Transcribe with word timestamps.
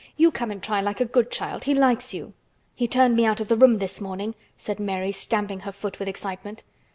You 0.17 0.31
come 0.31 0.49
and 0.49 0.63
try, 0.63 0.81
like 0.81 0.99
a 0.99 1.05
good 1.05 1.29
child. 1.29 1.65
He 1.65 1.75
likes 1.75 2.11
you." 2.11 2.33
"He 2.73 2.87
turned 2.87 3.15
me 3.15 3.23
out 3.23 3.39
of 3.39 3.49
the 3.49 3.55
room 3.55 3.77
this 3.77 4.01
morning," 4.01 4.33
said 4.57 4.79
Mary, 4.79 5.11
stamping 5.11 5.59
her 5.59 5.71
foot 5.71 5.99
with 5.99 6.07
excitement. 6.07 6.63